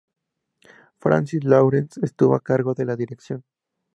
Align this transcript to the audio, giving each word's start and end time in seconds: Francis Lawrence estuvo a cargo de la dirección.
Francis 0.97 1.43
Lawrence 1.43 1.99
estuvo 2.01 2.33
a 2.33 2.39
cargo 2.41 2.73
de 2.73 2.85
la 2.85 2.95
dirección. 2.95 3.43